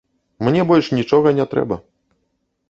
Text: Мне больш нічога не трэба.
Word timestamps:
Мне 0.45 0.63
больш 0.71 0.89
нічога 0.99 1.35
не 1.41 1.45
трэба. 1.53 1.79